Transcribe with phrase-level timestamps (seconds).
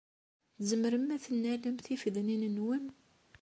[0.57, 2.85] Tzemrem ad tennalem tifednin-nwen?